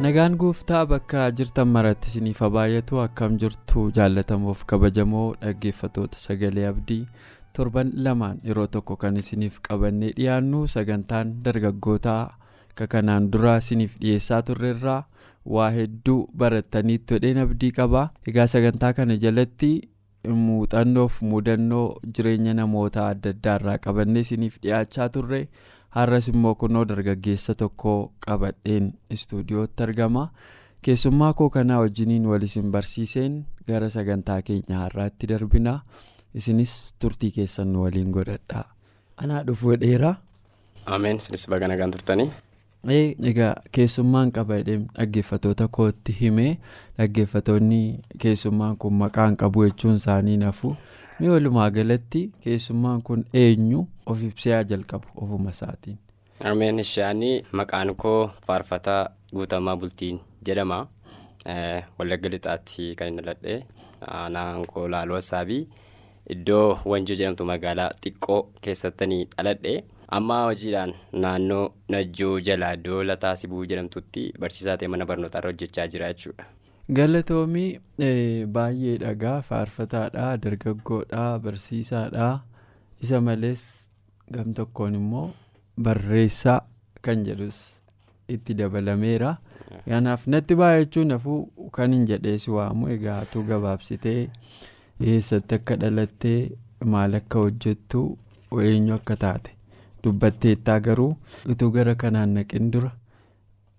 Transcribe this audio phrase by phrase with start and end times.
[0.00, 7.02] Nagaan gooftaa bakka jirtan maratti isiniif baay'atu akkam jirtu jaalatamuuf kabajamoo dhaggeeffatoota sagalee abdii
[7.56, 12.22] torban lamaan yeroo tokko kan isiniif qabannee dhiyaannu sagantaan dargaggootaa
[12.70, 15.02] akka kanaan dura isiniif dhiyeessaa turreerraa
[15.56, 19.72] waa hedduu barattanii todheen abdii qaba egaa sagantaa kana jalatti
[20.44, 25.42] muuxannoof mudannoo jireenya namoota adda addaarraa qabannee isiniif dhiyaachaa turre.
[25.98, 27.92] Har'as immoo kunoo dargaggeessa tokko
[28.26, 30.24] qabadheen istuudiyootti argama
[30.88, 33.38] keessummaa koo kanaa wajjiniin wal isin barsiiseen
[33.70, 35.74] gara sagantaa keenya har'aatti darbina
[36.40, 38.64] isinis turtii keessan nu waliin godhadha
[39.16, 40.14] anaa dhufuu dheeraa.
[40.86, 42.30] ameen sinis baga nagaan turtanii.
[43.30, 46.52] egaa keessummaan qabadheen dhaggeeffatoota kootti himee
[46.98, 47.80] dhaggeeffatoonni
[48.24, 50.76] keessummaan kun maqaan qabu jechuun isaanii nafu.
[51.20, 55.98] Mi walumaa galatti keessummaan kun eenyu of ibsee jalqabu ofuma isaatiin.
[56.50, 59.02] ameen ishaanii maqaan koo faarfataa
[59.36, 60.78] guutamaa bultiin jedhama
[61.98, 63.54] wallagga lixaatti kan inni dhaladhe
[64.18, 65.62] aanaan koo laaloo assaabii
[66.34, 69.74] iddoo wanjoo jedhamtu magaalaa xiqqoo keessattanii dhaladhe
[70.18, 76.12] amma hojiidhaan naannoo najjoo jalaa iddoo lataa sibuu jedhamtutti barsiisaa ta'e mana barnootaarra hojjechaa jira
[76.12, 76.44] jechuudha.
[76.96, 77.78] Galatoomii
[78.56, 82.28] baay'ee dhagaa faarfataadha dargaggoodha barsiisaadha.
[83.02, 83.64] Isa malees
[84.32, 85.26] gam tokkoon immoo
[85.88, 86.60] barreessaa
[87.02, 87.58] kan jedhus
[88.36, 89.34] itti dabalameera.
[89.88, 91.40] Kanaaf natti baay'achuun nafuu
[91.76, 94.20] kan hin jedhees waamu egaa tu gabaabsitee
[95.12, 96.40] eessatti akka dhalattee
[96.94, 98.02] maal akka hojjettu
[98.64, 99.50] eenyu akka taate.
[100.04, 101.12] Dubbatteettaa garuu
[101.54, 102.90] utuu gara kanaan naqin dura.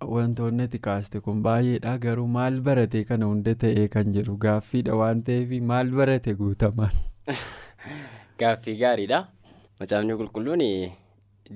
[0.00, 5.22] Wantoonni ati kaaste kun baay'eedha garuu maal barate kana hunda ta'ee kan jedhu gaaffiidha waan
[5.26, 6.96] ta'eef maal barate guutamaan.
[8.40, 9.20] Gaaffii gaariidha.
[9.80, 10.64] Macaafni qulqulluun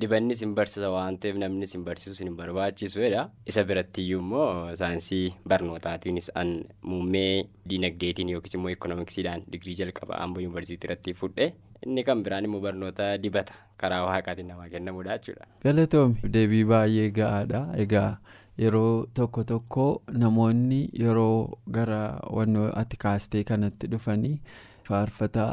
[0.00, 3.28] dibanni sin barsiisa waan ta'eef namni sin barsiisu sin barbaachisuudha.
[3.46, 6.50] Isa birattiyyuu immoo saayinsii barnootaatiinis an
[6.82, 11.54] muummee diinagdeetiin yookiis immoo ikoonomiksiidhaan digirii jalqaba amboo yuunivarsiitii irratti fudhe
[11.86, 13.52] inni kan biraan immoo barnoota dibata
[13.82, 15.46] karaa waaqaatiin namaa kennamudha jechuudha.
[15.64, 18.16] Galatoomi deebii baay'ee ga'aadha egaa
[18.64, 19.86] yeroo tokko tokko
[20.22, 22.00] namoonni yeroo gara
[22.38, 24.34] wanno ati kaastee kanatti dhufanii
[24.88, 25.50] faarfataa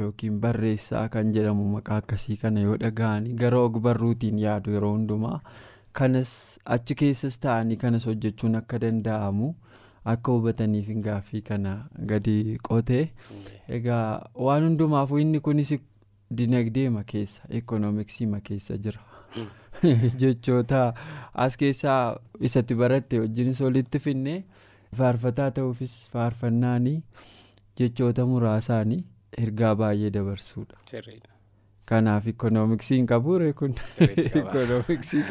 [0.00, 5.40] yookiin barreessaa kan jedhamu maqaa akkasii kana yoo dhaga'anii gara og-barruutiin yaadu yeroo hundumaa
[6.00, 6.32] kanas
[6.76, 9.54] achi keessas ta'anii kanas hojjechuun akka danda'amu.
[10.04, 11.72] Akka hubataniif gaaffii kana
[12.12, 13.04] gadi qotee
[13.78, 14.04] egaa
[14.46, 15.72] waan hundumaafuu inni kunis
[16.36, 19.00] dinagdeema keessa ikoonomiksiima keessa jira.
[20.20, 20.94] Jechoota
[21.34, 24.44] as keessaa isatti baratte wajjinis walitti finne
[24.96, 26.96] faarfataa ta'uufis faarfannaanii
[27.80, 29.04] jechoota muraasaanii
[29.44, 30.76] ergaa baay'ee dabarsuudha.
[31.90, 33.74] Kanaaf ikoonomiksiin qabuure kun.
[34.40, 35.24] Ikoonomiksii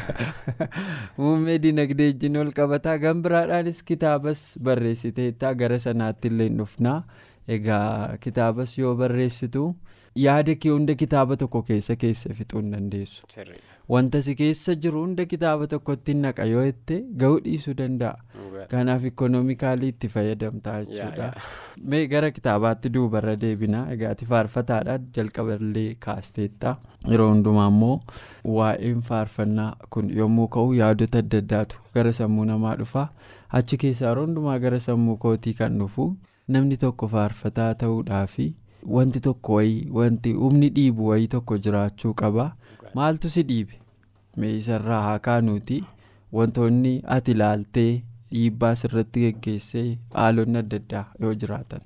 [1.22, 7.00] muummee dinagdee wajjin ol qabataa gan biraadhaanis kitaabas barreessiteettaa gara sanaatti illee dhufnaa.
[7.48, 9.64] Egaa kitaabas yoo barreessitu
[10.16, 13.26] yaada kee hunda kitaaba tokko keessa keessa fixuu hin dandeessu.
[13.90, 18.18] Wanta si keessa jiru hunda kitaaba tokkotti naqa yoo jette ga'uu dhiisuu danda'a.
[18.74, 21.32] Kanaaf ikoonomikaalii itti fayyadamtaa jechuudha.
[21.92, 26.76] mee gara kitaabaatti duubarra deebinaa egaa ati faarfataadha jalqaballee kaasteetta
[27.14, 28.00] yeroo hundumaa immoo
[28.58, 33.08] waa'een faarfannaa kun yommuu ka'u yaadota adda addaatu gara sammuu namaa dhufa
[33.62, 36.08] achi keessaa yeroo hundumaa gara sammuu kootii kan dhufu
[36.56, 38.48] namni tokko faarfataa ta'uudhaafi
[38.86, 42.56] wanti tokko wayii wanti humni dhiibu wayii tokko jiraachuu qaba.
[42.96, 43.80] Maaltu si dhiibe
[44.38, 45.84] meeshaarraa haa kaanuuti.
[46.32, 47.92] Wantoonni ati ilaaltee
[48.32, 51.82] dhiibbaa sirratti geggeessee haalonni adda addaa yoo jiraatan.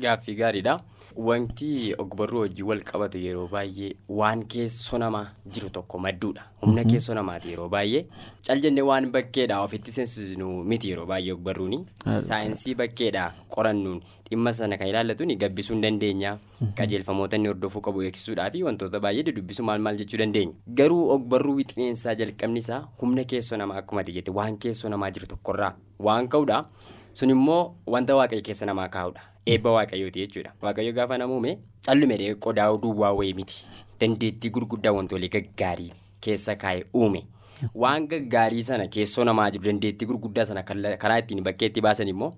[0.00, 0.78] Gaaffii gaariidha.
[1.16, 6.42] Wanti ogbarruu hojii wal qabatu yeroo baay'ee waan keessoo namaa jiru tokko madduudha.
[6.60, 8.02] Humna keessoo namaati yeroo baay'ee.
[8.46, 11.78] Cal jennee waan bakkeedhaa ofitti seensisnu miti yeroo baay'ee ogbarruuni.
[12.18, 16.32] Saayinsii bakkeedhaa qorannuun dhimma sana kan ilaallatuun gabbisuu hin dandeenya.
[16.80, 20.52] Qajeelfamoota inni hordofuu qabu eegsisuudhaa fi wantoota baay'ee dubbisuu maal maal jechuu dandeenya.
[20.82, 25.72] Garuu ogbarruu wixineensaa jalqabni isaa humna keessoo namaa akkuma jette waan keessoo namaa jiru tokkorraa
[25.98, 26.64] waan ka'uudha.
[27.12, 29.20] Sun immoo wanta waaqayyo keessa namaa kaa'udha.
[29.46, 30.52] Eebba waaqayyooti jechuudha.
[30.62, 33.68] Waaqayyo gaafa nama uume callume qodaa duwwaa wayii miti.
[34.00, 37.26] Dandeettii gurguddaa wantoolee gaggaarii keessa kaa'e uume.
[37.74, 42.34] Waan gaggaarii sana keessoo namaa jiru dandeettii gurguddaa sana karaa ittiin bakkeetti baasan immoo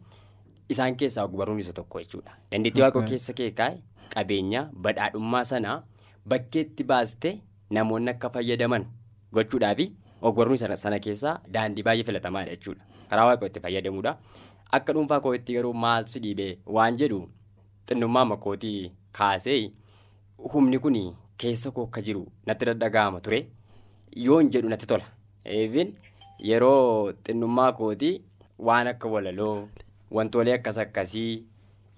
[0.68, 2.36] isaan keessaa ogbarruun isa tokko jechuudha.
[2.52, 3.78] Dandeettii waaqa keessa kee kaa'e
[4.14, 5.82] qabeenya badhaadhummaa sana
[6.28, 7.40] bakkeetti baaste
[7.70, 8.84] namoonni akka fayyadaman
[9.32, 9.88] gochuudhaafi
[10.22, 12.84] ogbarruun sana keessaa daandii baay'ee filatamaadha jechuudha.
[13.10, 14.16] Karaa waaqa itti fayyadamuudha.
[14.76, 17.20] Akka dhuunfaa kootti garuu maal si dhiibee waan jedhu
[17.88, 19.60] xinnummaa makkootii kaasee
[20.52, 20.98] humni kun
[21.42, 23.40] keessa koo akka jiru natti dhaga'ama ture.
[24.26, 25.04] yoon jedhu natti tola.
[25.44, 25.94] Eefin
[26.50, 28.14] yeroo xinnummaa kootii
[28.68, 29.68] waan akka walaloo
[30.16, 31.32] wantoolee akkas akkasii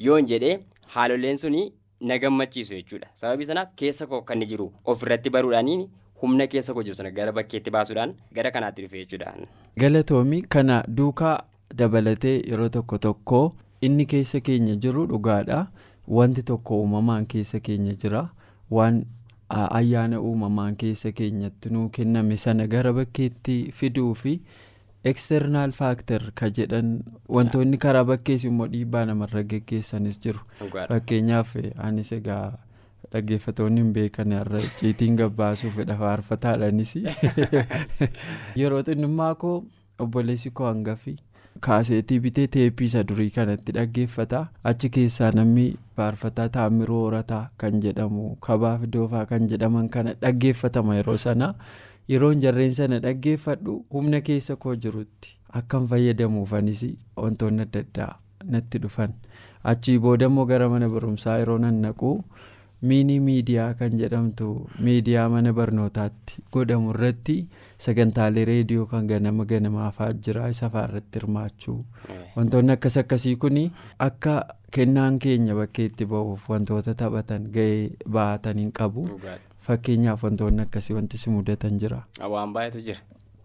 [0.06, 0.58] yoon jedhee
[0.94, 1.62] haaloleen suni
[2.00, 3.06] na gammachiisu jechuudha.
[3.14, 5.88] Sababii sanaaf keessa koo akka inni jiru ofirratti baruudhaaniin
[6.23, 9.34] humna keessa koo jiru sana gara bakkeetti baasuudhaan gara kanaatti dhufe jechuudha.
[9.81, 11.37] Galatoomii kana duukaa
[11.78, 13.40] dabalatee yeroo tokko tokko
[13.82, 15.67] inni keessa keenya jiru dhugaadha.
[16.08, 18.28] Wanti tokko uumamaan keessa keenya jira.
[18.70, 19.05] Waan
[19.50, 24.34] ayyaana uumamaan keessa keenyatti nuu kenname sana gara bakkeetti fiduu fi
[25.05, 26.90] eksternaal faaktar ka jedhan
[27.37, 31.55] wantoonni karaa bakkees immoo dhiibbaa namarra geggeessanis jiru fakkeenyaaf
[31.88, 32.44] anis egaa
[33.12, 36.94] dhaggeeffatoonni hin beekan irra ciitiin gabbaasuuf fedha faarfataadhanis
[38.62, 39.56] yeroo xinnummaa koo
[40.06, 41.16] obboleessi koo hangafi
[41.66, 44.40] kaaseetii bitee teeppii isa durii kanatti dhaggeeffata.
[44.64, 45.64] Achi keessaa namni
[45.96, 51.54] faarfataa taamiroo horataa kan jedhamu kabaaf doofaa kan jedhaman kana dhaggeeffatama yeroo sana.
[52.08, 55.36] Yeroon jarreen sana dhaggeeffadhu humna keessa koo jirutti.
[55.52, 56.84] Akkan fayyadamuufanis
[57.16, 58.12] wantoonni adda addaa
[58.44, 59.12] natti dhufan.
[59.64, 62.12] Achii boodammoo gara mana barumsaa yeroo nan naqu
[62.82, 64.46] miinii miidiyaa kan jedhamtu
[64.86, 67.36] miidiyaa mana barnootaatti godhamu irratti
[67.86, 71.84] sagantaalee reediyoo kan ganama ganamaafaa jira isa irratti hirmaachuu.
[72.36, 73.60] Wantoonni akkas akkasii kun
[73.98, 74.34] akka
[74.78, 79.04] kennaan keenya bakkeetti ba'uuf wantoota taphatan ga'ee baatan hin qabu.
[79.68, 82.02] Fakkeenyaaf wantoonni akkasii wanti si mudatan jira.
[82.34, 83.00] Waan baay'eetu jira.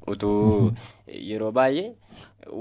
[0.07, 0.71] Utuu
[1.07, 1.95] yeroo baay'ee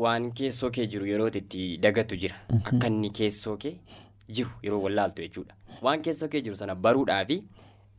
[0.04, 2.36] waan keessoo kee jiru yeroo itti dagattu jira.
[2.64, 3.76] Akka inni keessoo kee
[4.28, 5.54] jiru yeroo wallaaltu jechuudha.
[5.82, 7.36] Waan keessoo kee jiru sana baruudhaa fi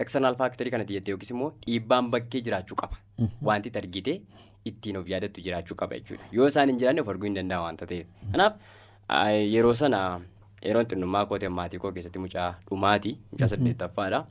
[0.06, 2.98] eksternaal faaktarii kanatti jettee yookiis immoo dhiibbaan bakkee jiraachuu qaba.
[3.50, 4.18] Wanti argitee
[4.72, 6.24] ittiin of yaadattu jiraachuu qaba jechuudha.
[6.32, 8.08] Yoo isaan hin jiraanne of arguu hin danda'a waanta ta'eef.
[8.32, 8.54] Kanaaf
[9.54, 10.02] yeroo sana
[10.66, 14.26] yeroon xinnummaa kootee maatii koo keessatti mucaa dhumaati mucaa saddeettaffaadha.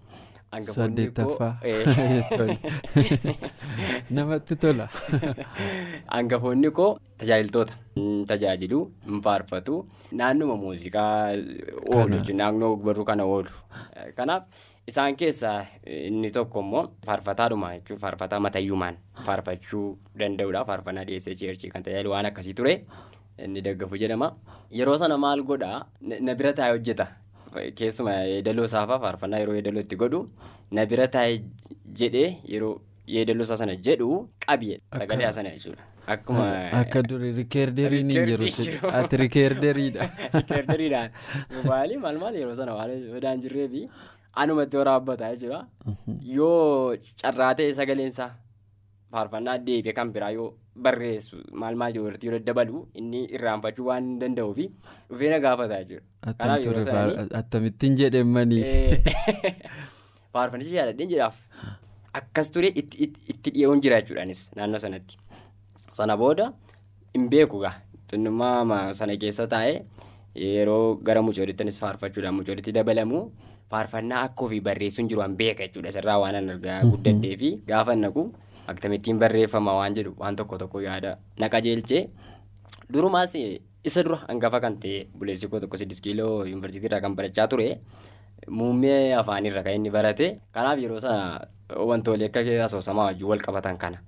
[4.11, 4.89] Namatti tola.
[6.13, 7.75] Hangafoonni koo tajaajiltoota
[8.29, 9.79] tajaajilu hin faarfatu
[10.21, 11.33] naannuma muuziqaa
[11.95, 13.51] oolu naannoo barruu kana oolu.
[14.21, 14.45] Kanaaf
[14.93, 15.57] isaan keessaa
[15.87, 18.97] inni tokko immoo faarfataadhuma jechuudha faarfataa matayyumaan
[19.27, 19.87] faarfachuu
[20.23, 22.75] danda'udha faarfannaa dhiyeessee cheerchii kan tajaajilu waan akkasii ture
[23.45, 24.33] inni daggafu jedhama.
[24.79, 25.79] Yeroo sana maal godhaa
[26.21, 27.07] na bira taa'ee hojjeta.
[27.81, 30.21] Keessuma yeedaloo saafaa faarfannaa yeroo yeedaloo itti godhu
[30.79, 31.39] na bira taa'ee
[32.03, 32.75] jedhee yeroo
[33.17, 34.09] yeedaloo isaa sana jedhu
[34.47, 35.91] qabiye sagalee sana jechuudha.
[36.15, 36.47] Akkuma.
[36.81, 38.49] Akka durii rikeerderiin hin jiru
[39.01, 40.09] ati rikeerderiidha.
[40.39, 41.11] Rikeerderiidhaan
[41.69, 43.83] maali maal maal yeroo sana waan fedhaan jirree fi
[44.45, 45.61] anumatti waraabbataa jechuudha.
[46.39, 48.31] Yoo carraatee sagaleensaa
[49.17, 50.49] faarfannaa deebi'e kan biraa yoo
[50.87, 54.67] barreessu maal maal yoo daddabalu inni irraanfachuu waan danda'uu fi
[55.11, 57.29] dhufee na gaafata jechuudha.
[57.41, 58.63] Akkamittiin jedhemanii.
[60.33, 61.39] Faarfannicha jaalladheen jedhaaf
[62.21, 65.19] akkas ture itti dhiyeewwan jira jechuudhaanis naannoo sanatti.
[65.93, 66.53] Sana booda
[67.15, 67.75] hin beeku gaa
[68.11, 69.77] xinnummaa sana keessa taa'ee
[70.47, 73.21] yeroo gara mucoolittinis faarfachuudhaan mucoolitti dabalamu
[73.71, 75.95] faarfannaa akka ofii barreessuun jiru waan beeka jechuudha.
[75.97, 78.25] Sirraa waan an argaa guddadhee fi gaafa naqu
[78.73, 82.03] akkamittiin barreeffama waan jedhu waan tokko tokko yaada na qajeelchee
[82.93, 83.35] durumaas
[83.85, 87.69] isa dura hangafa kan ta'e buleessi koo tokko siddis kiiloo yuunivarsiitii irraa kan barachaa ture
[88.49, 91.47] muummee afaanirra kan inni barate kanaaf yeroo sana
[91.91, 93.99] wantoolee akka asoosamaa wajjin wal qabatan kana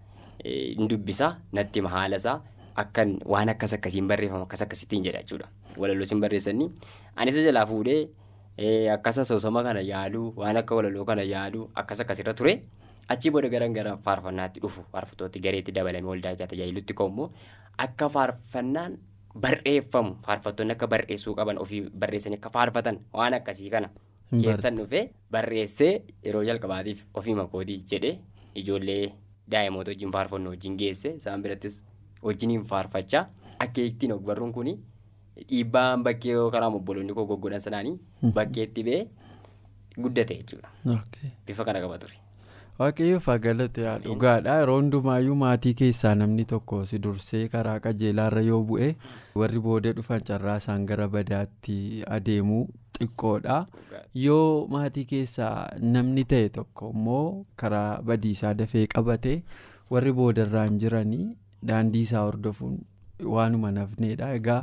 [0.45, 2.39] hin dubbisa natti hima haala isaa
[2.85, 5.49] akkan waan akkas akkasiin barreeffama akkas akkasittiin jedha jechuudha
[5.83, 6.69] walaloo isin barreessanii
[7.17, 8.01] anis jalaa fuudhee
[8.97, 12.55] akkas asoosama kana yaaduu waan akka walaloo kana yaaduu akkas akkasirra ture.
[13.09, 14.83] Achii booda garan gara faarfannaatti dhufu.
[14.93, 17.31] Faarfattooti gareetti dabalame waldaa tajaajilutti ka'ummoo
[17.79, 18.99] akka faarfannaan
[19.45, 20.17] barreeffamu.
[20.27, 23.91] Faarfattoonni akka barreessuu qaban ofii barreessanii akka faarfatan waan akkasii kana.
[24.31, 25.93] Keessan dhufee barreessee
[26.25, 28.19] yeroo jalqabaatiif ofii makootii jedhee
[28.63, 29.13] ijoollee
[29.51, 31.15] daa'imoota wajjin faarfannu wajjin geesse.
[31.21, 31.85] Isaan birattis
[32.23, 33.27] wajjiniin faarfachaa.
[33.59, 34.73] Akka ittiin ogbarruun kun
[35.49, 37.99] dhiibbaan bakkee karaa obboloonni koo goggodhan sanaanii
[38.35, 39.07] bakkeetti ba'ee
[40.03, 40.69] guddate jechuudha.
[41.47, 42.15] Bifa kana qaba ture.
[42.78, 44.56] Waaqayyoof haa galatu yaa dhugaadha.
[44.61, 48.88] Yeroo hundumaayyuu maatii keessaa namni tokko si dursee karaa qajeelaarra yoo bu'e
[49.42, 51.76] warri booda dhufan carraa isaan gara badaatti
[52.16, 52.64] adeemuu
[52.99, 53.56] xiqqoodha.
[54.25, 55.54] Yoo maatii keessaa
[55.95, 57.25] namni ta'e tokko immoo
[57.64, 59.35] karaa badiisaa dafee qabate
[59.97, 61.26] warri boodarraan jiranii
[61.71, 62.76] daandii isaa hordofuun
[63.37, 64.33] waanuma nafneedha.
[64.40, 64.61] Egaa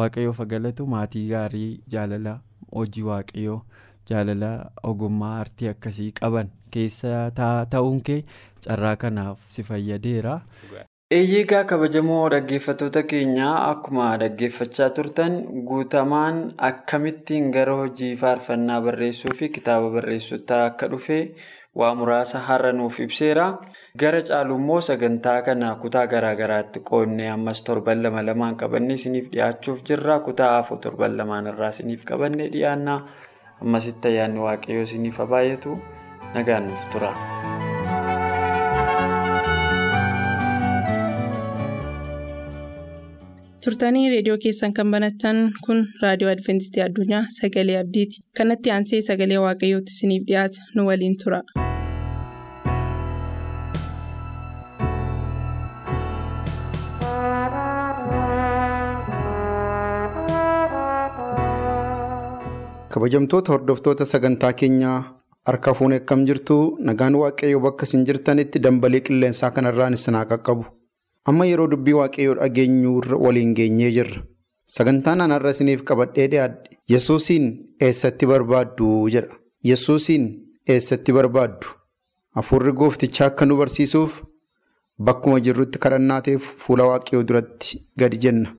[0.00, 2.40] waaqayyoof haa galatu maatii gaarii jaalala
[2.74, 3.60] hojii waaqayyoo.
[4.10, 4.50] Jaalala
[4.90, 7.30] ogummaa artii akkasii qaban keessa
[7.74, 8.20] ta'uun kee
[8.66, 10.34] carraa kanaaf si fayyadeera.
[11.16, 15.34] eeyyigaa kabajamoo dhaggeeffattoota keenyaa akkuma dhaggeeffachaa turtan
[15.68, 21.18] guutamaan akkamittiin gara hojii faarfannaa barreessuu fi kitaaba barreessotaa akka dhufe
[21.82, 23.44] waa muraasa har'a nuuf ibseera
[24.02, 29.84] gara caalu immoo sagantaa kana kutaa garaagaraatti qoodnee ammas torban lama lamaan qabannee isiniif dhiyaachuuf
[29.90, 32.98] jirra kutaa afur torban lamaan irraa isiniif qabannee dhiyaannaa.
[33.62, 35.78] Ammasitti ayyaanni waaqayyoo isiniif baay'atu
[36.34, 37.12] nagaan nuuf tura.
[43.64, 49.96] turtanii reediyoo keessan kan banatan kun raadiyoo adventistii addunyaa sagalee abdiiti kanatti aansee sagalee waaqayyootti
[49.96, 51.40] isiniif dhiyaata nu waliin tura.
[62.94, 64.98] Kabajamtoota hordoftoota sagantaa keenyaa
[65.48, 66.56] harka fuunee akkam jirtu
[66.88, 70.64] nagaan waaqayyoo bakka isin jirtanitti dambalii qilleensaa kanarraan isin haa qaqqabu.
[71.28, 72.92] Amma yeroo dubbii waaqayyoo dhageenyu
[73.24, 74.22] waliin geenyee jirra.
[74.76, 77.48] Sagantaan anarra isiniif qabadhee dhiyaadhe yesuusiin
[77.88, 79.34] eessatti barbaaddu jedha.
[79.70, 80.24] Yesuusiin
[80.76, 81.66] eessatti barbaaddu?
[82.36, 84.22] Hafuurri gooftichaa akka nu barsiisuuf
[85.08, 88.54] bakkuma jirrutti kadhannaateef fuula waaqayyoo duratti gadi jenna.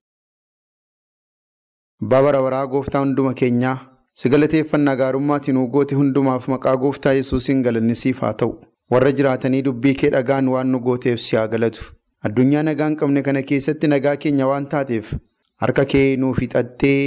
[2.10, 3.76] Bara baraa gooftaa hunduma keenyaa
[4.20, 8.52] si galateeffannaa gaarummaatiin goote hundumaaf maqaa gooftaa yesuusiin galannisiif haa ta'u.
[8.92, 11.84] Warra jiraatanii dubbii kee dhagaan waan nu gooteef si haa galatu.
[12.26, 15.12] Addunyaa nagaa hin qabne kana keessatti nagaa keenya waan taateef
[15.64, 17.00] harka kee nuuf hixattee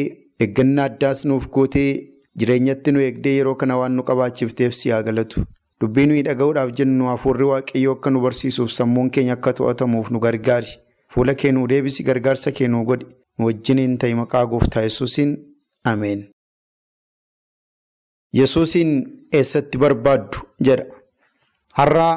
[0.46, 1.90] eeggannaa addaas nuuf gootee
[2.40, 5.44] jireenyatti nu eegdee yeroo kana waan nu qabaachifteef si haa galatu.
[5.82, 10.68] Dubbii nuyi dhaga'uudhaaf jennu hafuurri waaqayyoo akka nu barsiisuuf sammuun keenya akka to'atamuuf nu gargaari.
[11.14, 13.06] Fuula kee nuu deebisi gargaarsa kee nuu godhi.
[13.40, 15.32] Nu wajjiniin ta'i maqaa gooftaa yesuusiin.
[15.92, 16.26] Ameen.
[18.34, 18.92] Yesuusiin
[19.34, 20.86] eessatti barbaaddu jedha.
[21.78, 22.16] Har'aa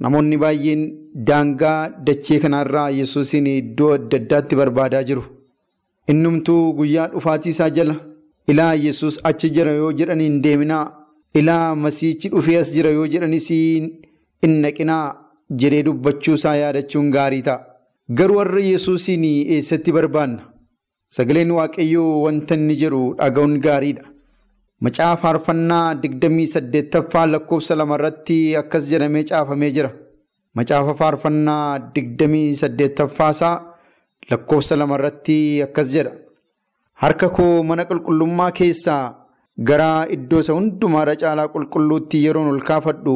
[0.00, 0.82] namoonni baay'een
[1.28, 5.22] daangaa dachee kanarraa Yesuusiin iddoo adda addaatti barbaadaa jiru.
[6.12, 7.96] Innumtuu guyyaa dhufaatii isaa jala
[8.48, 10.84] ilaa Yesuus achi jira yoo jedhan hin deeminaa
[11.40, 13.90] ilaa masiichi dhufee as jira yoo jedhanis hin
[14.62, 15.04] naqinaa
[15.64, 17.64] jedhee dubbachuu isaa yaadachuun gaarii ta'a.
[18.18, 19.24] Garuu warra Yesuusiin
[19.56, 20.42] eessatti barbaanna?
[21.16, 24.04] Sagaleen Waaqayyoo wanta inni jedhu dhaga'uun gaariidha.
[24.84, 29.90] Macaa faarfannaa digdamii saddeettaffaa lakkoofsa lamarratti akkas jedhamee caafamee jira.
[30.56, 33.54] Macaafa faarfannaa digdamii saddeettaffaasaa
[34.30, 36.12] lakkoofsa lamarratti akkas jedha.
[37.02, 39.02] Harka koo mana qulqullummaa keessaa
[39.68, 43.14] gara iddoo isa hundumaarra caalaa qulqulluutti yeroon ol kaafadhu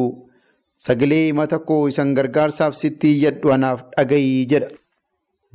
[0.85, 4.69] sagalee mata koo isan gargaarsaaf sitti iyyadhu anaaf dhaga'i jedha.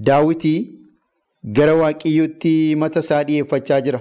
[0.06, 0.58] Daawitii
[1.56, 4.00] gara waaqayyootti mata isaa dhiyeeffachaa jira.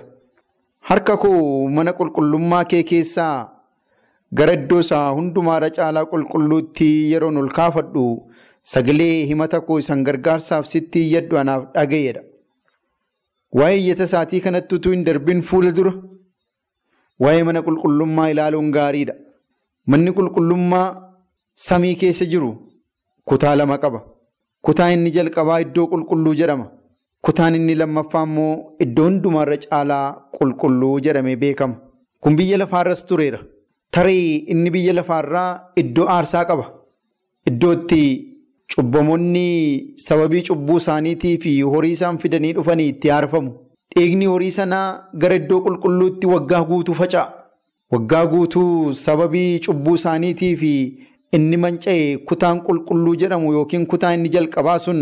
[0.90, 3.36] Harka koo mana qulqullummaa kee keessaa
[4.40, 8.04] gara iddoo isaa hundumaarra caalaa qulqulluutti yeroon ol kaafadhu
[8.74, 12.22] sagalee himata koo isan gargaarsaaf sitti iyyadhu anaaf dhaga'eedha.
[13.58, 15.94] Waa'ee iyyata isaatii kanatti utuu hin darbin fuula dura
[17.26, 19.14] waa'ee mana qulqullummaa ilaaluun gaariidha.
[19.90, 20.88] Manni qulqullummaa
[21.68, 22.52] samii keessa jiru
[23.30, 24.00] kutaa lama qaba.
[24.66, 26.66] Kutaa inni jalqabaa iddoo qulqulluu jedhama.
[27.26, 28.54] Kutaan inni lammaffaa immoo
[28.86, 30.06] iddoo hundumaarra caalaa
[30.38, 31.76] qulqulluu jedhamee beekama.
[32.22, 33.40] Kun biyya lafaarras tureera.
[33.92, 35.50] Tarii inni biyya lafaarraa
[35.82, 36.66] iddoo aarsaa qaba.
[37.50, 38.02] Iddoo itti
[38.76, 39.46] cubbamoonni
[40.08, 43.52] sababii cubbuu isaaniitii fi horii isaan fidanii dhufanii itti aarfamu.
[43.96, 44.88] Dhiigni horii sanaa
[45.22, 47.28] gara iddoo qulqulluutti waggaa guutuu faca'a.
[47.92, 50.74] Waggaa guutuu sababii cubbuu isaaniitii fi
[51.38, 55.00] inni manca'e kutaan qulqulluu jedhamu yookiin kutaa inni jalqabaa sun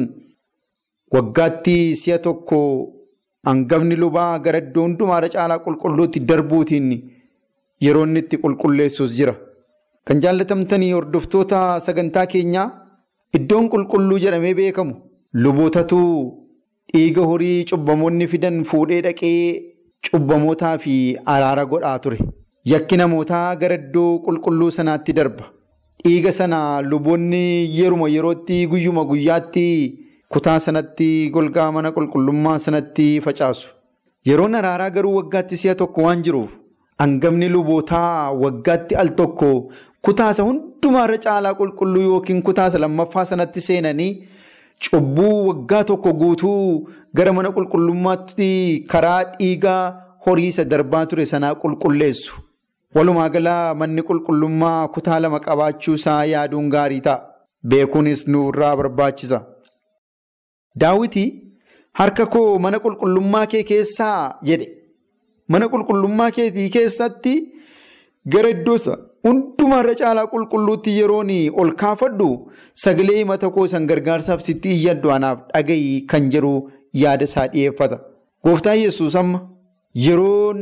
[1.16, 2.60] waggaatti si'a tokko
[3.50, 6.90] hangafni lubaa gara iddoo hundumaarra caalaa qulqulluutti darbuutiin
[7.86, 9.36] yeroo inni itti qulqulleessus jira.
[10.06, 12.68] Kan jaallatamtanii hordoftoota sagantaa keenyaa
[13.40, 14.94] iddoon qulqulluu jedhamee beekamu
[15.44, 16.00] lubootatu
[16.94, 19.40] dhiiga horii cubbamoonni fidan fuudhee dhaqee
[20.10, 20.96] cubbamootaa fi
[21.36, 22.18] araara godhaa ture.
[22.72, 25.46] Yakki namootaa gara iddoo qulqulluu sanaatti darba.
[26.04, 27.44] Dhiiga sana luboonni
[27.80, 29.66] yeruma yerootti guyyuma guyyaatti
[30.34, 33.68] kutaa sanatti golgaa mana qulqullummaa sanatti facaasu.
[34.28, 36.52] Yeroon araaraa garuu waggaatti si'a tokko waan jiruuf
[37.02, 39.52] hangafni lubootaa waggaatti al tokko
[40.08, 44.12] kutaasa hundumaarra caalaa qulqulluu yookiin kutaasa lammaffaa sanatti seenanii
[44.84, 48.50] cubbuu waggaa tokko guutuu gara mana qulqullummaatti
[48.92, 49.82] karaa dhiigaa
[50.28, 52.34] horii isa darbaa ture sanaa qulqulleessu.
[52.96, 57.24] Walumaa galaa manni qulqullummaa kutaa lama qabaachuu isaa yaaduun gaarii ta'a.
[57.70, 59.40] Beekuunis nurraa barbaachisa.
[60.82, 61.26] Daawiti
[62.00, 64.68] harka koo mana qulqullummaa kee keessaa jedhe.
[65.52, 67.34] Mana qulqullummaa keetii keessatti
[68.34, 71.32] gara iddoosa hundumaarra caalaa qulqulluutti yeroon
[71.62, 72.30] ol kaafadhu
[72.84, 76.54] sagalee mata koo san gargaarsaaf sitti iyyaddu anaaf dhagayi kan jedhu
[77.04, 77.98] yaada isaa dhiyeeffata.
[78.44, 79.40] Gooftaan Yesuus amma
[80.08, 80.60] yeroon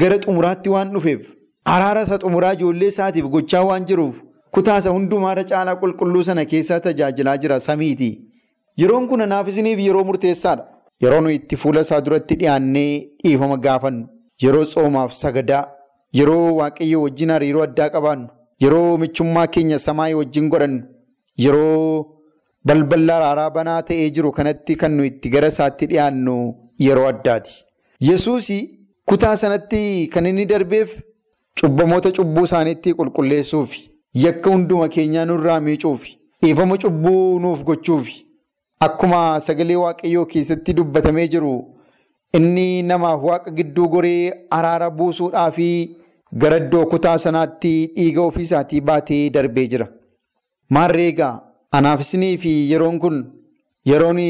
[0.00, 1.28] gara xumuraatti waan dhufeef
[1.74, 4.22] araara isa xumuraa ijoollee isaatiif gochaa waan jiruuf
[4.54, 8.10] kutaasa hundumaarra caalaa qulqulluu sana keessaa tajaajilaa jira samiiti.
[8.80, 10.64] Yeroon kun anaaf isiniif yeroo murteessaadha.
[11.02, 12.92] Yeroo nuyi itti fuula isaa duratti dhiyaannee
[13.24, 14.06] dhiifama gaafannu.
[14.44, 15.64] Yeroo tsoomaaf sagadaa.
[16.18, 18.28] Yeroo waaqayyo wajjin hariiroo addaa qabaannu.
[18.62, 20.82] Yeroo michummaa keenya samaayii wajjin godhannu.
[21.44, 22.06] Yeroo
[22.64, 26.34] balbala araaraa banaa ta'ee jiru kanatti kan nuyi itti gara isaatti dhiyaannu
[26.86, 27.54] yeroo addaati.
[28.08, 28.48] Yesuus
[29.08, 30.98] kutaa sanatti kan inni darbeef
[31.60, 33.70] cubbamoota cubbuu isaaniitti qulqulleessuuf
[34.24, 36.02] yakka hunduma keenyaa nurraa miicuuf
[36.42, 38.08] dhiifama cubbuu nuuf gochuuf
[38.86, 41.52] akkuma sagalee waaqayyoo keessatti dubbatamee jiru
[42.38, 45.66] inni namaaf waaqa gidduu goree araara buusuudhaa fi
[46.42, 49.86] gara iddoo kutaa sanaatti dhiiga ofiisaatii baatee darbee jira.
[50.74, 51.34] Maarreegaa
[51.78, 53.18] anaaf isinii fi yeroon kun
[53.90, 54.20] yeroon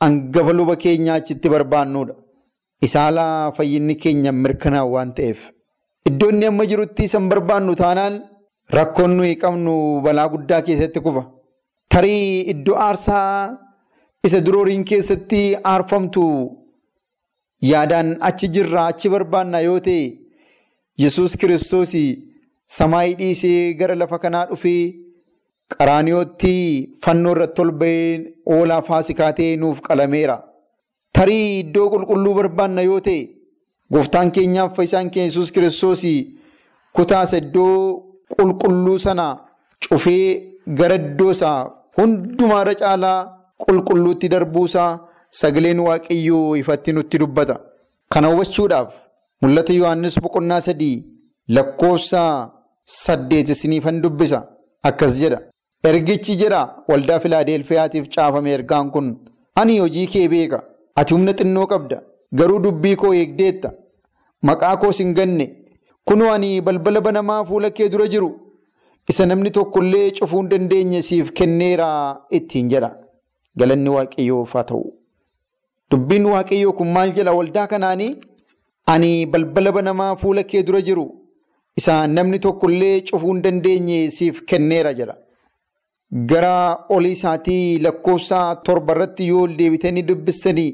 [0.00, 2.14] hangafa luba keenyaa achitti barbaannudha.
[2.86, 5.40] Isaalaa fayyinni keenya mirkanaa waan ta'eef.
[6.08, 8.20] Iddoo inni amma jirutti isan barbaannu taanaan
[8.76, 11.22] rakkoon nuyi qabnu balaa guddaa keessatti kufa.
[11.92, 13.56] Tarii iddoo aarsaa
[14.26, 16.24] isa durooriin keessatti aarfamtu
[17.70, 20.02] yaadaan achi jirra achi barbaanna yoo ta'e
[21.02, 21.92] Yesuus kiristoos
[22.78, 24.82] samaayii dhiisee gara lafa kanaa dhufee
[25.76, 26.54] qaraaniyootti
[27.04, 28.10] fannoo irratti ol ba'ee
[28.56, 30.36] oolaa faasikaa ta'ee nuuf qalameera.
[31.16, 33.20] Tarii iddoo qulqulluu barbaanna yoo ta'e
[33.92, 36.02] gooftaan keenyaaf fayyisaan keenya Yesuus kiristoos
[36.96, 37.76] kutaasa iddoo
[38.36, 39.26] qulqulluu sana
[39.88, 40.26] cufee
[40.66, 43.18] gara iddoo isaa hundumaarra caalaa
[43.64, 44.90] qulqulluutti darbuusaa
[45.40, 47.56] sagaleen waaqayyoo ifatti nutti dubbata.
[48.12, 48.90] Kana hubachuudhaaf
[49.42, 50.96] mul'ata Yohaannis boqonnaa sadii
[51.56, 52.22] lakkoofsa
[52.84, 54.38] saddeet isiniifan dubbisa
[54.88, 55.38] akkas jedha.
[55.88, 59.08] Ergichi jedha waldaa filaadelfiyaatiif caafame ergaan kun
[59.60, 60.62] ani hojii kee beeka.
[60.96, 62.02] Ati humna xinnoo qabda.
[62.38, 63.72] Garuu dubbii koo eegdeetta.
[64.42, 65.46] Maqaa koos hin ganne.
[66.08, 68.28] Kunoo ani balbala banamaa fuula kee dura jiru.
[69.12, 71.88] Isa namni tokkollee cufuu hin dandeenye siif kenneera
[72.38, 72.90] ittiin jedha.
[73.58, 74.84] Galanni waaqayyoof haa ta'u.
[75.90, 78.14] Dubbiin waaqayyoo kun maal jedha waldaa kanaanii?
[78.92, 81.04] Ani balbala banamaa fuula kee dura jiru.
[81.76, 85.16] Isa namni tokkollee cufuu hin dandeenye siif kenneera jedha.
[86.30, 86.56] Gara
[86.96, 90.70] olii isaatii lakkoofsa torba irratti yoo deebitanii dubbistanii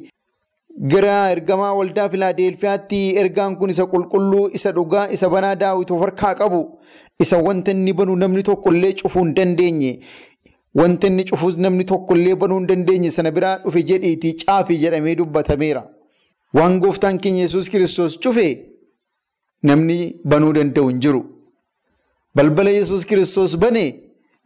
[0.80, 6.34] gara ergamaa waldaa filaadelfiyaatti ergaan kun isa qulqulluu isa dhugaa isa banaa daawwitu of harkaa
[6.34, 6.60] qabu
[7.24, 9.90] isa wanta inni banu namni tokkollee cufuu hin dandeenye
[10.80, 15.82] wanta inni cufuus namni tokkollee banuu hin dandeenye sana biraa dhufe jedhiitii caafii jedhamee dubbatameera.
[16.54, 18.46] Waan gooftaan keenya Yesuus kiristoos cufe
[19.62, 21.20] namni banuu danda'u hin jiru.
[22.34, 23.84] Balbala Yesuus kiristoos bane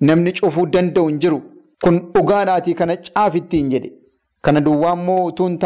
[0.01, 1.41] namni cufuu danda'u hin jiru.
[1.85, 3.93] Kun dhugaadhaatii kana caafittiin jedhe.
[4.41, 5.59] Kana duwwaa immoo utuu hin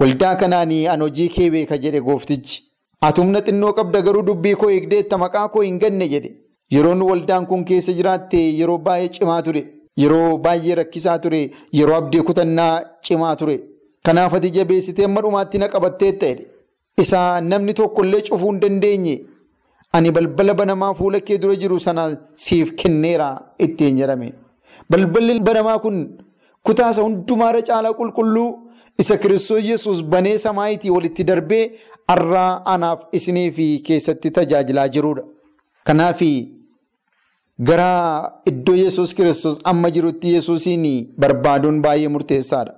[0.00, 2.62] waldaa kanaan an hojii kee beeka jedhe gooftichi.
[3.06, 6.30] Ati humna xinnoo qabda garuu dubbii koo eegdeetta maqaa koo hin ganne jedhe.
[6.74, 9.62] Yeroon waldaan kun keessa jiraatte yeroo baay'ee cimaa ture.
[10.02, 11.40] Yeroo baay'ee rakkisaa ture.
[11.78, 12.74] Yeroo abdii kutannaa
[13.08, 13.56] cimaa ture.
[14.04, 16.46] Kanaaf ati jabeessitee amma dhumaatti na qabattee ta'e.
[17.02, 19.14] Isa namni tokkollee cufuu hin dandeenye.
[19.92, 22.04] Ani balbala banamaa fuula kee dura jiru sana
[22.34, 23.28] siif kenneera
[23.58, 24.32] ittiin jedhame.
[24.90, 25.98] Balballi banamaa kun
[26.66, 28.48] kutaasa hundumaarra caalaa qulqulluu
[29.02, 31.64] isa kiristoos yesus banee samaayitii walitti darbee
[32.10, 35.22] har'aa anaaf isinii fi keessatti tajaajilaa jirudha.
[35.86, 36.20] Kanaaf
[37.68, 37.90] gara
[38.50, 40.86] iddoo yesus kiristoos amma jirutti yesuusiin
[41.20, 42.72] barbaaduun baay'ee murteessaadha.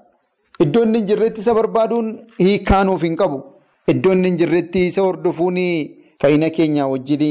[0.64, 2.06] Iddoo inni jirretti isa barbaaduun
[2.38, 3.38] hiikaa nuuf hin qabu.
[3.92, 5.58] Iddoo inni jirretti isa hordofuun
[6.22, 7.24] fayyina keenya wajjin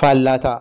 [0.00, 0.60] faallaa ta'a.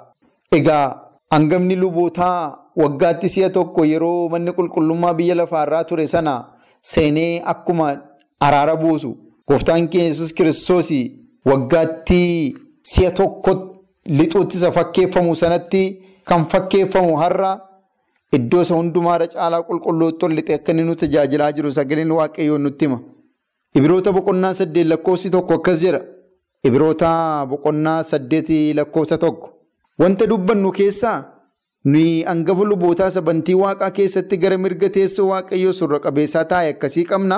[0.58, 0.86] Egaa
[1.32, 6.34] hangafni lubootaa waggaatti si'a tokko yeroo manni qulqullummaa biyya lafaarraa ture sana
[6.82, 7.86] seenee akkuma
[8.48, 9.12] araara buusu
[9.48, 10.90] gooftaan keenya yesus kiristoos
[11.50, 13.52] waggaatti si'a tokko
[14.18, 15.84] lixuutti isa fakkeeffamu sanatti
[16.28, 17.52] kan fakkeeffamu har'a
[18.38, 22.86] iddoo isa hundumaarra caalaa qulqulluutti ol lixe akka inni nu tajaajilaa jiru sagaleen waaqayyoon nutti
[22.86, 23.00] hima.
[23.78, 26.02] Ibiroota boqonnaa saddeet lakkoofsi tokko akkas jedha.
[26.64, 27.10] Ibiroota
[27.50, 29.48] boqonnaa saddeet lakkoofsa tokko.
[30.00, 31.18] Wanta dubbannu keessaa
[31.94, 37.38] nuyi hangafa lubootaa sabantii waaqaa keessatti gara mirga teessoo waaqayyoo surra qabeessaa taa'e akkasii qabna.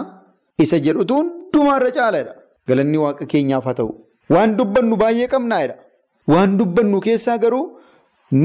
[0.63, 2.33] Isa jedhutu hundumaarra caaladha.
[2.67, 3.91] Galanni waaqa keenyaaf haa ta'u.
[4.35, 5.75] Waan dubbannu baay'ee qabnaadha.
[6.33, 7.65] Waan dubbannu keessaa garuu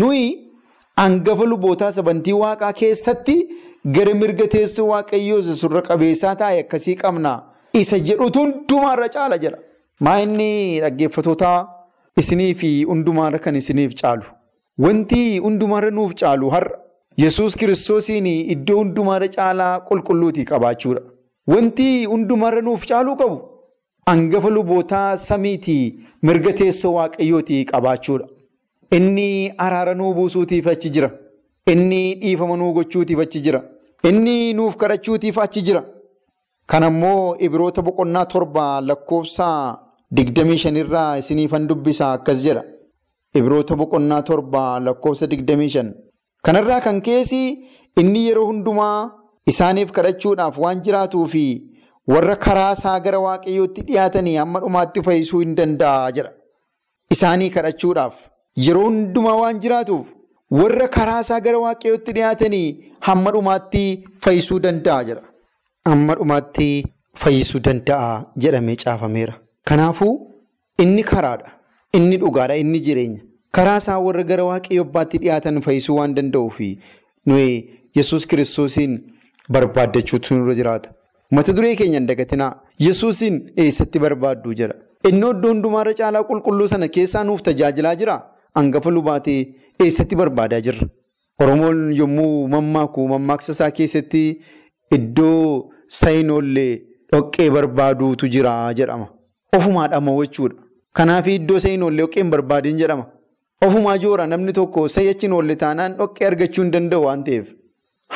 [0.00, 0.26] nuyi
[1.02, 3.36] hangafa lubootaa sabantii waaqaa keessatti
[3.96, 7.32] gara mirga teessoo waaqayyoo surra qabeessaa taa'e akkasii qabna.
[7.82, 9.58] Isa jedhutu hundumaarra caala jedha.
[10.04, 10.50] Maa inni
[10.84, 11.58] dhaggeeffatootaa
[12.20, 14.24] isinii fi hundumaarra kan isiniif caalu.
[14.78, 16.78] Wanti hundumaarra nuuf caalu har'a
[17.22, 21.00] Yesuus kiristoosiin iddoo hundumaarra caalaa qulqulluutii qabaachuudha.
[21.46, 23.36] Wanti hundumaarra nuuf caaluu qabu
[24.06, 28.26] hangafa lubootaa samiitii mirga teessoo waaqayyootii qabaachuudha.
[28.96, 31.10] Inni araara nuu buusuutiif achi jira.
[31.66, 33.62] Inni dhiifama nuu gochuutiif achi jira.
[34.08, 35.84] Inni nuuf kadhachuutiif achi jira.
[36.66, 39.78] Kan ammoo Ibroota boqonnaa torba lakkoofsa
[40.10, 42.64] digdamii shanirraa isiniifan dubbisa akkas jedha.
[43.40, 45.88] Ibroota boqonnaa torba lakkoofsa digdamii shan.
[46.44, 47.42] Kanarraa kan keessi
[48.00, 49.10] inni yeroo hundumaa
[49.52, 51.44] isaaniif kadhachuudhaaf waan jiraatuu fi
[52.12, 56.32] warra karaa isaa gara waaqayyootti dhiyaatanii hamma dhumaatti fayyisuu hin danda'a jedha.
[57.16, 58.16] Isaanii kadhachuudhaaf
[58.66, 60.12] yeroo hundumaa waan jiraatuuf
[60.60, 62.66] warra karaa isaa gara waaqayyootti dhiyaatanii
[63.08, 63.84] hamma dhumaatti
[64.26, 65.22] fayyisuu danda'a jedha.
[65.90, 66.68] Hamma dhumaatti
[67.24, 68.12] fayyisuu danda'a
[68.44, 69.34] jedhamee caafameera.
[69.68, 70.14] Kanaafuu
[70.84, 71.50] inni karaadha.
[71.92, 72.56] Inni dhugaadha.
[72.56, 73.20] Inni jireenya.
[73.52, 76.60] Karaa isaa warra gara waaqayyo abbaatti dhiyaatan fayyisuu waan danda'uuf
[77.26, 78.92] nuyi Yesuus kiristoosiin
[79.50, 80.90] barbaaddachuutu nurra jiraata.
[81.30, 82.54] Mata duree keenya hin dagatinaa.
[82.86, 84.74] Yesuusiin eessatti barbaaddu jedha.
[85.08, 88.16] Inni iddoo hundumaarra caalaa qulqulluu sana keessaa nuuf tajaajilaa jira.
[88.54, 89.40] Hangafa lubaatee
[89.84, 90.88] eessatti barbaadaa jirra.
[91.42, 94.24] Oromoon yommuu mammaaku mammaaksa isaa keessatti
[94.96, 96.72] iddoo sayinoollee
[97.12, 99.08] dhoqqee barbaaduutu jira jedhama.
[99.56, 100.61] Ofumaa dhama'u jechuudha.
[100.98, 103.06] Kanaaf iddoo dhoqqee hin barbaadin jedhama.
[103.64, 107.46] Ofumaa joora namni tokko sayyachiin oolle taanaan dhoqqee argachuu hin danda'u waan ta'eef.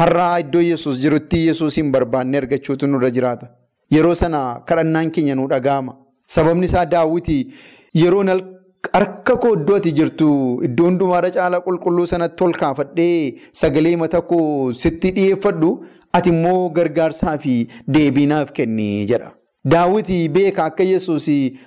[0.00, 3.46] Har'aa iddoo Yesuus jirutti Yesuus hin barbaanne argachuutu nurra jiraata.
[3.94, 5.96] Yeroo sana kadhannaan keenya nu dhaga'ama.
[6.34, 7.40] Sababni isaa daawwitii
[8.02, 8.24] yeroo
[8.92, 10.28] harka koo iddoo ati jirtu
[10.68, 15.70] iddoo hundumaarra caalaa qulqulluu sanatti ol kaafadhee sagalee mata koo sitti dhiyeeffadhu
[16.18, 17.54] ati immoo gargaarsaa fi
[17.96, 19.32] deebiinaaf kenni jedha.
[19.66, 21.26] Daawwitii beeka akka Yesuus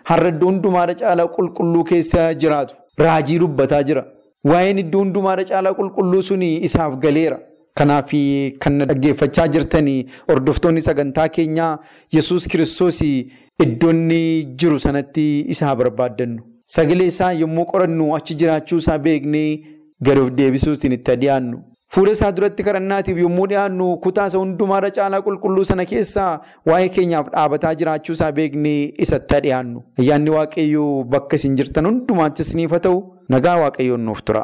[0.09, 2.75] har'a iddoo hundumaarra caalaa qulqulluu keessa jiraatu.
[2.97, 4.03] Raajii dubbataa jira.
[4.49, 7.39] Waa'een iddoo hundumaarra caalaa qulqulluu suni isaaf galeera.
[7.75, 8.11] Kanaaf
[8.59, 11.79] kan dhaggeeffachaa jirtanii hordoftoonni sagantaa keenyaa
[12.15, 13.93] Yesuus kiristoos iddoo
[14.55, 16.41] jiru sanatti isaa barbaaddannu.
[16.65, 19.59] Sagalee isaa yommuu qorannu achi jiraachuu isaa beeknee
[20.01, 21.57] gadi of deebisuutiin itti dhiyaannu.
[21.93, 26.27] Fuula isaa duratti kadhannaatiif yommuu dhiyaannu kutaa isa hundumaarra caalaa qulqulluu sana keessaa
[26.71, 29.81] waa'ee keenyaaf dhaabataa jiraachuu isaa beeknee isatti dhiyaannu.
[30.03, 32.99] Ayyaanni waaqayyoo bakka isin jirtan hundumaatti isiniif haa ta'u
[33.35, 34.43] nagaa waaqayyoon nuuf tura.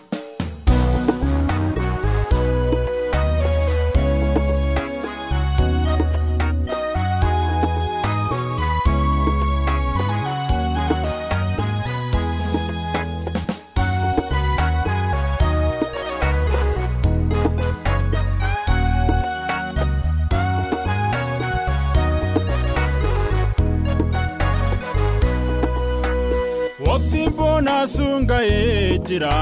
[27.81, 29.37] Waqtiin boonaa sun ga'ee jira.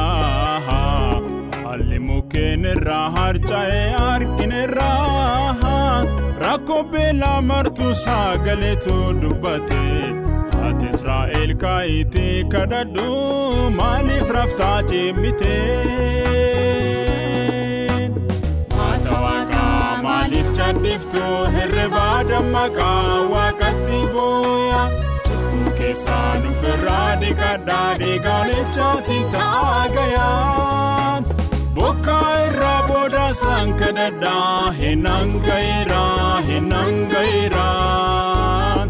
[0.68, 4.92] Haalli mukkeen irraa harca'ee argineerra.
[6.44, 9.82] Rakkoo beelaa martuu sagaleetu dubbate.
[10.68, 13.08] Ati Israa'el kaayitii kadhadhu
[13.80, 15.56] maaliif raftaa cimite?
[18.78, 21.24] Maata waaqaa maaliif caddiftu
[21.58, 24.82] hirribaa dammaqaa waaqatti booya?
[25.90, 31.24] Keessaan ofirraa dhiqadhaa dhiigaalechaati ta'a gayaan.
[31.78, 38.86] Bokkaa irraa booda isaan kadhadhaa hinaan ga'iraa hinaan ga'iraa.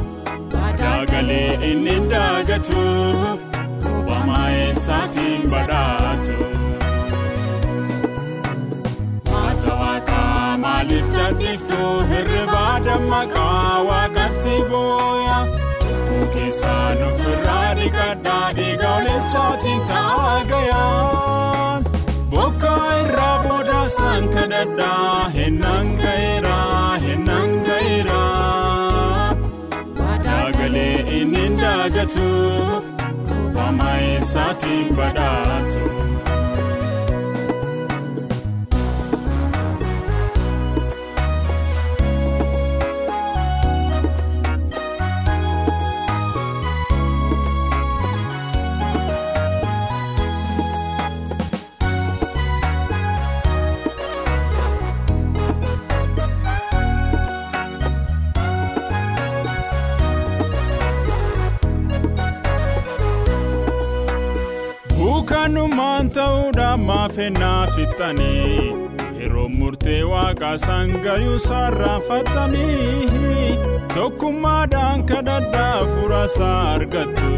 [0.63, 2.83] Aadaa galee inni daagatu
[3.95, 6.35] obamaa eessaatiin badhaatu.
[10.61, 11.77] Maaliif caddiftu
[12.09, 14.08] hirribaa dammaqaa booya.
[16.49, 21.81] Isaanuuf raadhi kadhaa eegaalee chaati ta'aa gayaa.
[22.33, 29.35] Bokka irraa booda isaan kadhadhaa hennaan gaheeraa hennaan gaheeraa.
[30.25, 32.25] Daagalee inni daagatu
[33.37, 35.83] obama isaatiin badhaatu.
[65.49, 68.73] Buukaanummaan ta'uudhaan maafennaa fixxanii
[69.19, 73.57] yeroo murtee waaqaa sangayuu sarraanfattanii
[73.95, 77.31] tokkummaadhaan kadhadhaa furasaa argattu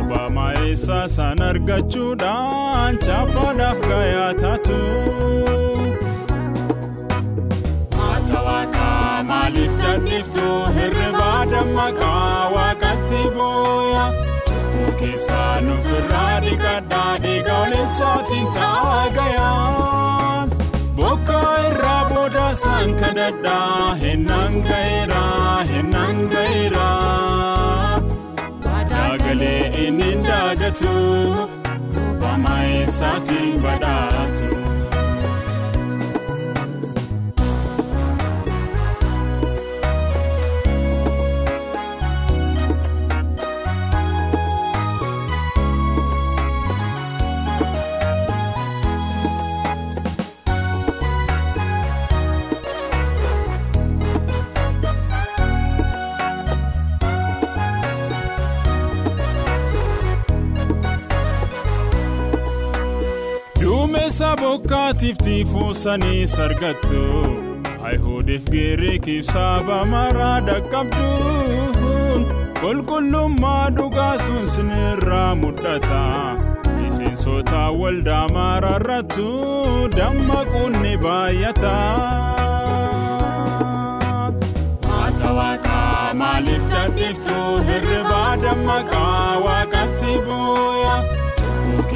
[0.00, 4.78] obaamaa eessaa san argachuudhaan chaappaadhaaf gayaa taatu.
[8.02, 14.04] Haata waaqaa maaliif jalliftu hirribaa dammaqaa waaqatti booya.
[15.14, 20.48] Keessaa nufirraa dhiqadhaa dhiiga olichaatiin taagayaan
[20.96, 28.00] bokka irraa booda isaan kadhadhaa hennaan gaheeraa hennaan gaheeraa
[28.90, 30.92] daagalee inni daagatu
[32.06, 34.53] obaamaa eessaatiin badhaatu.
[64.94, 67.02] Bokkaatiif tiifuusanii sargattu
[67.84, 72.22] Ayihudiif Giriikiif saba maraa dhaqqabduun
[72.60, 76.02] qulqullummaa dhugaa sun sinirraa mul'ata.
[76.80, 79.26] Miseensota waldaa mararrattu
[79.96, 81.74] dammaquun ni baay'ata.
[84.88, 87.36] Haata waaqaa maaliif jalliftu
[87.68, 90.96] hirribaa dammaqaa waaqatti booya.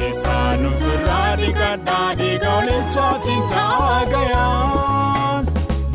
[0.09, 5.43] Keessaa nufirraa dhiqadhaa dhiiga olichaatiin taagayaan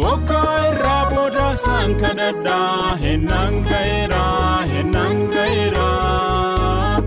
[0.00, 7.00] bokka irraa booda isaan kadhadhaa hennaan gaheeraa hennaan gaheeraa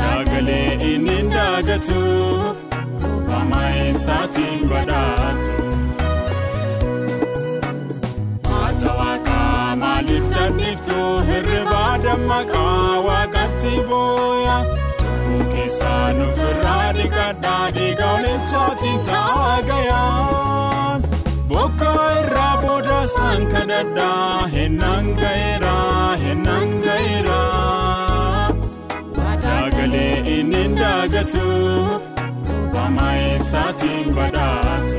[0.00, 2.02] daagalee inni daagatu
[3.12, 5.56] obaamaa eessaatiin badhaatu.
[8.50, 14.58] Haata waaqaa maaliif jalliftu hirribaa dammaqaa waaqatti booya.
[15.54, 21.00] Keessaa nufirraa dhiqadhaa dhiiga olichaatiin taagayaan
[21.52, 21.90] bokka
[22.20, 28.48] irraa booda isaan kadhadhaa hennaan gaheeraa hennaan gaheeraa
[29.44, 31.44] daagalee inni daagatu
[32.56, 34.89] obaamaa eessaatiin badhaatu.